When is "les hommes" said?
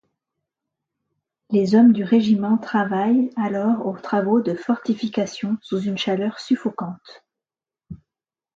1.51-1.93